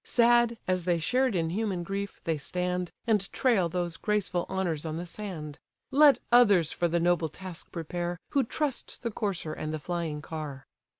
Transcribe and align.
Sad, 0.03 0.57
as 0.67 0.85
they 0.85 0.97
shared 0.97 1.35
in 1.35 1.51
human 1.51 1.83
grief, 1.83 2.19
they 2.23 2.39
stand, 2.39 2.91
And 3.05 3.31
trail 3.31 3.69
those 3.69 3.97
graceful 3.97 4.47
honours 4.49 4.83
on 4.83 4.95
the 4.97 5.05
sand! 5.05 5.59
Let 5.91 6.17
others 6.31 6.71
for 6.71 6.87
the 6.87 6.99
noble 6.99 7.29
task 7.29 7.71
prepare, 7.71 8.19
Who 8.29 8.43
trust 8.43 9.03
the 9.03 9.11
courser 9.11 9.53
and 9.53 9.71
the 9.71 9.79
flying 9.79 10.23
car." 10.23 10.65